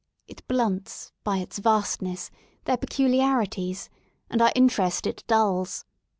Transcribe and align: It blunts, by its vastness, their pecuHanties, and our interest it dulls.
It 0.27 0.41
blunts, 0.47 1.11
by 1.23 1.37
its 1.37 1.59
vastness, 1.59 2.31
their 2.65 2.77
pecuHanties, 2.77 3.87
and 4.31 4.41
our 4.41 4.51
interest 4.55 5.05
it 5.05 5.23
dulls. 5.27 5.85